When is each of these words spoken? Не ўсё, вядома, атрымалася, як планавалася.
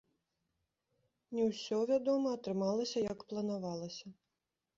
Не 1.39 1.43
ўсё, 1.49 1.77
вядома, 1.91 2.33
атрымалася, 2.39 3.05
як 3.11 3.19
планавалася. 3.29 4.05